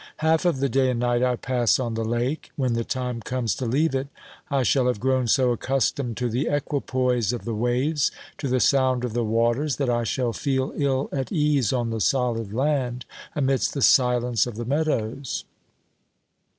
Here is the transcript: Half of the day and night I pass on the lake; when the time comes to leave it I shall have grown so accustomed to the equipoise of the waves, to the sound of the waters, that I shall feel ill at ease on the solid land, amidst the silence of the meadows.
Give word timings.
Half 0.17 0.45
of 0.45 0.59
the 0.59 0.67
day 0.67 0.89
and 0.89 0.99
night 0.99 1.21
I 1.21 1.35
pass 1.35 1.77
on 1.77 1.93
the 1.93 2.03
lake; 2.03 2.49
when 2.55 2.73
the 2.73 2.83
time 2.83 3.21
comes 3.21 3.53
to 3.53 3.67
leave 3.67 3.93
it 3.93 4.07
I 4.49 4.63
shall 4.63 4.87
have 4.87 4.99
grown 4.99 5.27
so 5.27 5.51
accustomed 5.51 6.17
to 6.17 6.27
the 6.27 6.47
equipoise 6.47 7.31
of 7.31 7.45
the 7.45 7.53
waves, 7.53 8.09
to 8.39 8.47
the 8.47 8.59
sound 8.59 9.03
of 9.03 9.13
the 9.13 9.23
waters, 9.23 9.75
that 9.75 9.91
I 9.91 10.03
shall 10.03 10.33
feel 10.33 10.73
ill 10.75 11.07
at 11.11 11.31
ease 11.31 11.71
on 11.71 11.91
the 11.91 12.01
solid 12.01 12.51
land, 12.51 13.05
amidst 13.35 13.75
the 13.75 13.83
silence 13.83 14.47
of 14.47 14.55
the 14.55 14.65
meadows. 14.65 15.43